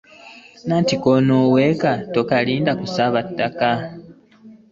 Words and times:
Anti 0.75 0.95
K’onooweeka, 1.03 1.91
tokalinda 2.13 2.71
kusaaba 2.79 3.19
ttaka! 3.27 3.69